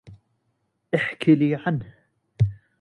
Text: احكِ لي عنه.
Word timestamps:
احكِ 0.95 1.29
لي 1.29 1.55
عنه. 1.55 1.93